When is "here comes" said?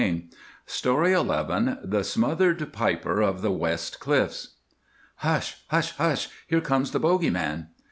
6.47-6.89